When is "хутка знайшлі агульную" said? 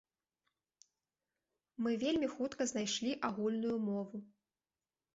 2.35-3.77